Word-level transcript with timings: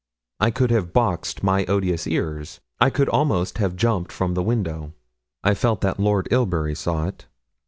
I 0.39 0.49
could 0.49 0.71
have 0.71 0.93
boxed 0.93 1.43
my 1.43 1.63
odious 1.65 2.07
ears. 2.07 2.59
I 2.79 2.89
could 2.89 3.07
almost 3.07 3.59
have 3.59 3.75
jumped 3.75 4.11
from 4.11 4.33
the 4.33 4.41
window. 4.41 4.93
I 5.43 5.53
felt 5.53 5.81
that 5.81 5.99
Lord 5.99 6.27
Ilbury 6.31 6.73
saw 6.73 7.05
it. 7.05 7.27